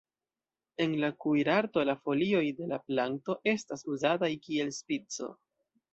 [0.85, 5.29] En la kuirarto la folioj de la planto estas uzataj kiel spico.